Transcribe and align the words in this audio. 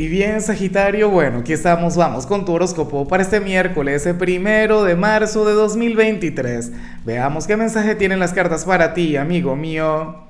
Y 0.00 0.06
bien, 0.06 0.40
Sagitario, 0.40 1.10
bueno, 1.10 1.38
aquí 1.38 1.52
estamos, 1.52 1.96
vamos 1.96 2.24
con 2.24 2.44
tu 2.44 2.52
horóscopo 2.52 3.08
para 3.08 3.24
este 3.24 3.40
miércoles, 3.40 4.06
el 4.06 4.14
primero 4.14 4.84
de 4.84 4.94
marzo 4.94 5.44
de 5.44 5.54
2023. 5.54 6.70
Veamos 7.04 7.48
qué 7.48 7.56
mensaje 7.56 7.96
tienen 7.96 8.20
las 8.20 8.32
cartas 8.32 8.64
para 8.64 8.94
ti, 8.94 9.16
amigo 9.16 9.56
mío. 9.56 10.28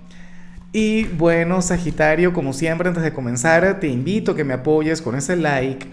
Y 0.72 1.04
bueno, 1.04 1.60
Sagitario, 1.60 2.32
como 2.32 2.54
siempre, 2.54 2.88
antes 2.88 3.02
de 3.02 3.12
comenzar, 3.12 3.78
te 3.78 3.88
invito 3.88 4.32
a 4.32 4.36
que 4.36 4.42
me 4.42 4.54
apoyes 4.54 5.02
con 5.02 5.14
ese 5.16 5.36
like, 5.36 5.86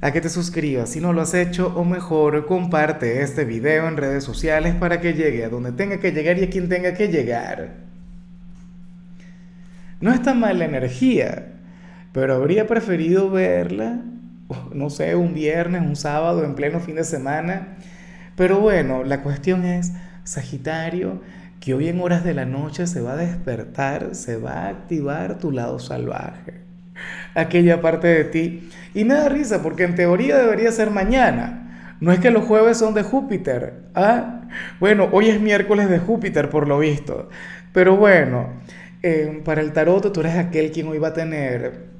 a 0.00 0.10
que 0.10 0.22
te 0.22 0.30
suscribas 0.30 0.88
si 0.88 1.02
no 1.02 1.12
lo 1.12 1.20
has 1.20 1.34
hecho, 1.34 1.74
o 1.76 1.84
mejor, 1.84 2.46
comparte 2.46 3.20
este 3.20 3.44
video 3.44 3.86
en 3.86 3.98
redes 3.98 4.24
sociales 4.24 4.74
para 4.76 5.02
que 5.02 5.12
llegue 5.12 5.44
a 5.44 5.50
donde 5.50 5.72
tenga 5.72 6.00
que 6.00 6.12
llegar 6.12 6.38
y 6.38 6.44
a 6.44 6.48
quien 6.48 6.70
tenga 6.70 6.94
que 6.94 7.08
llegar. 7.08 7.68
No 10.00 10.10
está 10.10 10.32
mal 10.32 10.58
la 10.58 10.64
energía 10.64 11.50
pero 12.14 12.34
habría 12.34 12.68
preferido 12.68 13.28
verla, 13.28 13.98
no 14.72 14.88
sé, 14.88 15.16
un 15.16 15.34
viernes, 15.34 15.82
un 15.82 15.96
sábado, 15.96 16.44
en 16.44 16.54
pleno 16.54 16.78
fin 16.78 16.94
de 16.94 17.02
semana. 17.02 17.76
Pero 18.36 18.60
bueno, 18.60 19.02
la 19.02 19.24
cuestión 19.24 19.64
es, 19.64 19.92
Sagitario, 20.22 21.20
que 21.58 21.74
hoy 21.74 21.88
en 21.88 22.00
horas 22.00 22.22
de 22.22 22.32
la 22.32 22.44
noche 22.44 22.86
se 22.86 23.00
va 23.00 23.14
a 23.14 23.16
despertar, 23.16 24.14
se 24.14 24.36
va 24.36 24.52
a 24.52 24.68
activar 24.68 25.38
tu 25.38 25.50
lado 25.50 25.80
salvaje, 25.80 26.60
aquella 27.34 27.80
parte 27.80 28.06
de 28.06 28.24
ti. 28.24 28.70
Y 28.94 29.04
me 29.04 29.14
da 29.14 29.28
risa 29.28 29.60
porque 29.60 29.82
en 29.82 29.96
teoría 29.96 30.38
debería 30.38 30.70
ser 30.70 30.90
mañana. 30.90 31.96
No 31.98 32.12
es 32.12 32.20
que 32.20 32.30
los 32.30 32.44
jueves 32.44 32.78
son 32.78 32.94
de 32.94 33.02
Júpiter. 33.02 33.86
¿ah? 33.96 34.42
Bueno, 34.78 35.08
hoy 35.10 35.30
es 35.30 35.40
miércoles 35.40 35.90
de 35.90 35.98
Júpiter 35.98 36.48
por 36.48 36.68
lo 36.68 36.78
visto. 36.78 37.28
Pero 37.72 37.96
bueno, 37.96 38.50
eh, 39.02 39.42
para 39.44 39.62
el 39.62 39.72
tarot 39.72 40.12
tú 40.12 40.20
eres 40.20 40.36
aquel 40.36 40.70
quien 40.70 40.86
hoy 40.86 40.98
va 40.98 41.08
a 41.08 41.12
tener 41.12 41.93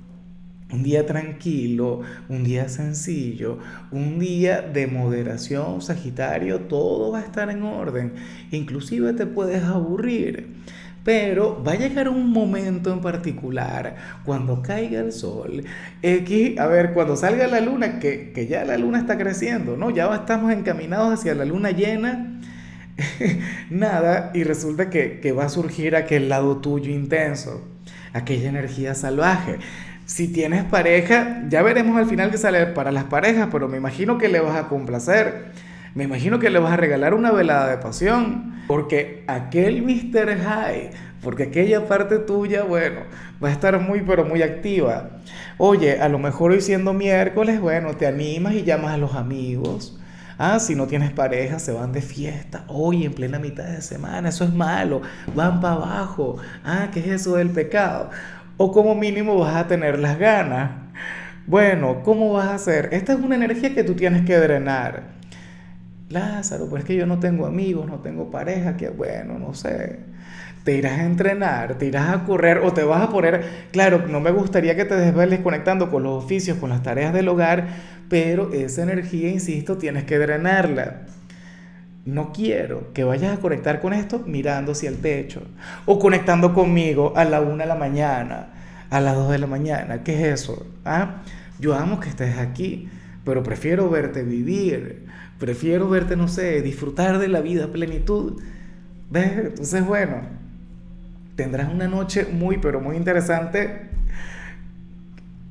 un 0.72 0.82
día 0.82 1.06
tranquilo, 1.06 2.00
un 2.28 2.42
día 2.42 2.68
sencillo, 2.68 3.58
un 3.90 4.18
día 4.18 4.62
de 4.62 4.86
moderación, 4.86 5.82
Sagitario, 5.82 6.60
todo 6.60 7.12
va 7.12 7.20
a 7.20 7.22
estar 7.22 7.50
en 7.50 7.62
orden. 7.62 8.14
Inclusive 8.50 9.12
te 9.12 9.26
puedes 9.26 9.62
aburrir. 9.62 10.54
Pero 11.04 11.62
va 11.62 11.72
a 11.72 11.76
llegar 11.76 12.08
un 12.08 12.30
momento 12.30 12.90
en 12.90 13.02
particular, 13.02 13.94
cuando 14.24 14.62
caiga 14.62 15.00
el 15.00 15.12
sol, 15.12 15.62
X, 16.00 16.58
a 16.58 16.66
ver, 16.66 16.94
cuando 16.94 17.14
salga 17.14 17.46
la 17.46 17.60
luna, 17.60 17.98
que, 17.98 18.46
ya 18.48 18.64
la 18.64 18.78
luna 18.78 19.00
está 19.00 19.18
creciendo, 19.18 19.76
¿no? 19.76 19.90
Ya 19.90 20.12
estamos 20.14 20.50
encaminados 20.50 21.12
hacia 21.12 21.34
la 21.34 21.44
luna 21.44 21.72
llena, 21.72 22.40
nada, 23.70 24.30
y 24.32 24.44
resulta 24.44 24.88
que, 24.88 25.20
que 25.20 25.32
va 25.32 25.44
a 25.44 25.48
surgir 25.50 25.94
aquel 25.94 26.30
lado 26.30 26.56
tuyo 26.62 26.90
intenso, 26.90 27.62
aquella 28.14 28.48
energía 28.48 28.94
salvaje. 28.94 29.58
Si 30.06 30.28
tienes 30.28 30.64
pareja, 30.64 31.44
ya 31.48 31.62
veremos 31.62 31.96
al 31.96 32.04
final 32.04 32.30
qué 32.30 32.36
sale 32.36 32.66
para 32.66 32.92
las 32.92 33.04
parejas, 33.04 33.48
pero 33.50 33.68
me 33.68 33.78
imagino 33.78 34.18
que 34.18 34.28
le 34.28 34.38
vas 34.38 34.56
a 34.56 34.68
complacer. 34.68 35.46
Me 35.94 36.04
imagino 36.04 36.38
que 36.38 36.50
le 36.50 36.58
vas 36.58 36.72
a 36.72 36.76
regalar 36.76 37.14
una 37.14 37.32
velada 37.32 37.70
de 37.70 37.78
pasión, 37.78 38.62
porque 38.66 39.24
aquel 39.28 39.82
Mr. 39.82 40.36
High, 40.36 40.90
porque 41.22 41.44
aquella 41.44 41.86
parte 41.86 42.18
tuya, 42.18 42.64
bueno, 42.64 43.00
va 43.42 43.48
a 43.48 43.52
estar 43.52 43.80
muy, 43.80 44.02
pero 44.02 44.26
muy 44.26 44.42
activa. 44.42 45.10
Oye, 45.56 45.98
a 45.98 46.08
lo 46.10 46.18
mejor 46.18 46.50
hoy 46.50 46.60
siendo 46.60 46.92
miércoles, 46.92 47.58
bueno, 47.58 47.96
te 47.96 48.06
animas 48.06 48.52
y 48.54 48.62
llamas 48.62 48.92
a 48.92 48.98
los 48.98 49.14
amigos. 49.14 49.98
Ah, 50.36 50.58
si 50.58 50.74
no 50.74 50.86
tienes 50.86 51.12
pareja, 51.12 51.58
se 51.58 51.72
van 51.72 51.92
de 51.92 52.02
fiesta. 52.02 52.64
Hoy 52.68 53.04
en 53.04 53.14
plena 53.14 53.38
mitad 53.38 53.64
de 53.64 53.80
semana, 53.80 54.28
eso 54.28 54.44
es 54.44 54.52
malo. 54.52 55.00
Van 55.34 55.60
para 55.60 55.76
abajo. 55.76 56.36
Ah, 56.64 56.88
¿qué 56.92 57.00
es 57.00 57.06
eso 57.06 57.36
del 57.36 57.50
pecado? 57.50 58.10
O 58.56 58.72
como 58.72 58.94
mínimo 58.94 59.38
vas 59.38 59.56
a 59.56 59.66
tener 59.66 59.98
las 59.98 60.18
ganas. 60.18 60.70
Bueno, 61.46 62.02
¿cómo 62.02 62.32
vas 62.32 62.48
a 62.48 62.54
hacer? 62.54 62.88
Esta 62.92 63.12
es 63.12 63.20
una 63.20 63.34
energía 63.34 63.74
que 63.74 63.84
tú 63.84 63.94
tienes 63.94 64.24
que 64.24 64.36
drenar. 64.36 65.14
Lázaro, 66.08 66.68
pues 66.68 66.82
es 66.82 66.86
que 66.86 66.96
yo 66.96 67.06
no 67.06 67.18
tengo 67.18 67.46
amigos, 67.46 67.86
no 67.86 68.00
tengo 68.00 68.30
pareja, 68.30 68.76
que 68.76 68.88
bueno, 68.88 69.38
no 69.38 69.54
sé. 69.54 70.00
Te 70.64 70.76
irás 70.76 70.98
a 71.00 71.04
entrenar, 71.04 71.76
te 71.76 71.86
irás 71.86 72.08
a 72.08 72.24
correr 72.24 72.58
o 72.58 72.72
te 72.72 72.84
vas 72.84 73.02
a 73.02 73.10
poner, 73.10 73.44
claro, 73.72 74.06
no 74.08 74.20
me 74.20 74.30
gustaría 74.30 74.76
que 74.76 74.86
te 74.86 74.96
desveles 74.96 75.40
conectando 75.40 75.90
con 75.90 76.02
los 76.02 76.24
oficios, 76.24 76.56
con 76.56 76.70
las 76.70 76.82
tareas 76.82 77.12
del 77.12 77.28
hogar, 77.28 77.66
pero 78.08 78.52
esa 78.54 78.82
energía, 78.82 79.28
insisto, 79.28 79.76
tienes 79.76 80.04
que 80.04 80.18
drenarla. 80.18 81.02
No 82.06 82.32
quiero 82.32 82.92
que 82.92 83.02
vayas 83.02 83.38
a 83.38 83.40
conectar 83.40 83.80
con 83.80 83.94
esto 83.94 84.22
mirando 84.26 84.72
hacia 84.72 84.90
el 84.90 84.98
techo 84.98 85.42
o 85.86 85.98
conectando 85.98 86.52
conmigo 86.52 87.14
a 87.16 87.24
la 87.24 87.40
una 87.40 87.64
de 87.64 87.68
la 87.68 87.76
mañana, 87.76 88.48
a 88.90 89.00
las 89.00 89.14
dos 89.14 89.30
de 89.30 89.38
la 89.38 89.46
mañana. 89.46 90.02
¿Qué 90.02 90.14
es 90.14 90.40
eso? 90.42 90.66
¿Ah? 90.84 91.22
Yo 91.58 91.74
amo 91.74 92.00
que 92.00 92.10
estés 92.10 92.36
aquí, 92.38 92.90
pero 93.24 93.42
prefiero 93.42 93.88
verte 93.88 94.22
vivir, 94.22 95.06
prefiero 95.38 95.88
verte, 95.88 96.14
no 96.14 96.28
sé, 96.28 96.60
disfrutar 96.60 97.18
de 97.18 97.28
la 97.28 97.40
vida 97.40 97.64
a 97.64 97.68
plenitud. 97.68 98.42
¿Ves? 99.10 99.32
Entonces, 99.36 99.86
bueno, 99.86 100.16
tendrás 101.36 101.72
una 101.72 101.88
noche 101.88 102.26
muy, 102.30 102.58
pero 102.58 102.80
muy 102.80 102.96
interesante. 102.96 103.88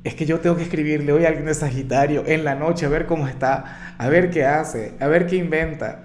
Es 0.04 0.14
que 0.14 0.24
yo 0.24 0.38
tengo 0.38 0.56
que 0.56 0.62
escribirle 0.62 1.12
hoy 1.12 1.24
a 1.24 1.28
alguien 1.28 1.46
de 1.46 1.54
Sagitario 1.54 2.24
en 2.26 2.44
la 2.44 2.54
noche 2.54 2.86
a 2.86 2.90
ver 2.90 3.06
cómo 3.06 3.26
está, 3.26 3.94
a 3.98 4.08
ver 4.08 4.30
qué 4.30 4.44
hace, 4.44 4.92
a 5.00 5.08
ver 5.08 5.26
qué 5.26 5.36
inventa. 5.36 6.04